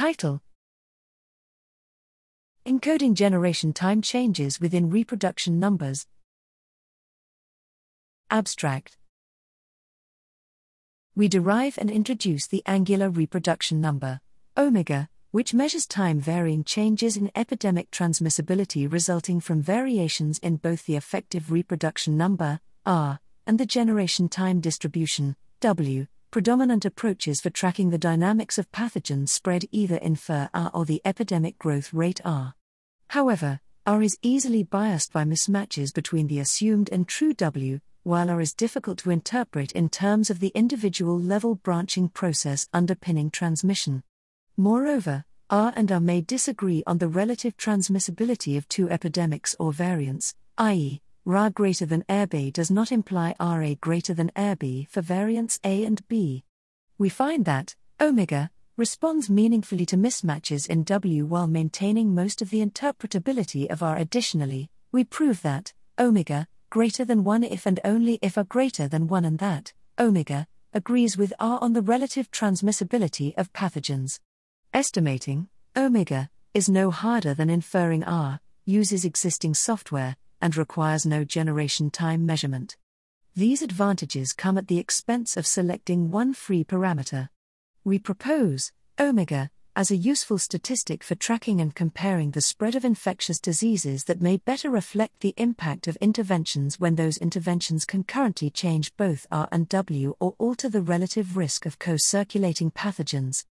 [0.00, 0.40] Title
[2.64, 6.06] Encoding generation time changes within reproduction numbers.
[8.30, 8.96] Abstract
[11.14, 14.22] We derive and introduce the angular reproduction number,
[14.56, 20.96] omega, which measures time varying changes in epidemic transmissibility resulting from variations in both the
[20.96, 26.06] effective reproduction number, R, and the generation time distribution, W.
[26.30, 31.58] Predominant approaches for tracking the dynamics of pathogen spread either infer R or the epidemic
[31.58, 32.54] growth rate R.
[33.08, 38.40] However, R is easily biased by mismatches between the assumed and true W, while R
[38.40, 44.04] is difficult to interpret in terms of the individual level branching process underpinning transmission.
[44.56, 50.36] Moreover, R and R may disagree on the relative transmissibility of two epidemics or variants,
[50.58, 55.84] i.e., Ra greater than RB does not imply Ra greater than RB for variants A
[55.84, 56.42] and B.
[56.98, 62.66] We find that omega responds meaningfully to mismatches in W while maintaining most of the
[62.66, 63.96] interpretability of R.
[63.96, 69.06] Additionally, we prove that omega greater than 1 if and only if R greater than
[69.06, 74.18] 1 and that omega agrees with R on the relative transmissibility of pathogens.
[74.74, 81.90] Estimating omega is no harder than inferring R, uses existing software, and requires no generation
[81.90, 82.76] time measurement.
[83.36, 87.28] These advantages come at the expense of selecting one free parameter.
[87.84, 93.38] We propose omega as a useful statistic for tracking and comparing the spread of infectious
[93.38, 99.26] diseases that may better reflect the impact of interventions when those interventions concurrently change both
[99.30, 103.44] R and W or alter the relative risk of co circulating pathogens.